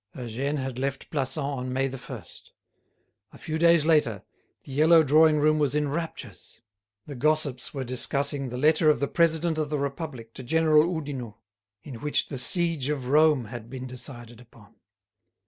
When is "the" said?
4.63-4.71, 7.05-7.13, 8.49-8.57, 8.99-9.07, 9.69-9.77, 12.29-12.39